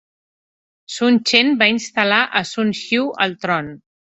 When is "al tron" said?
3.27-3.75